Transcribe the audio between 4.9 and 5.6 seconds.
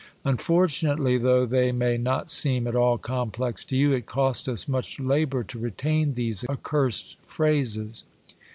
labor to